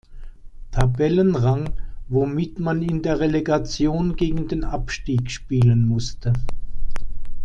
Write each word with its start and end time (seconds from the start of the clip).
Tabellenrang, 0.71 1.73
womit 2.09 2.57
man 2.57 2.81
in 2.81 3.03
der 3.03 3.19
Relegation 3.19 4.15
gegen 4.15 4.47
den 4.47 4.63
Abstieg 4.63 5.29
spielen 5.29 5.87
musste. 5.87 6.33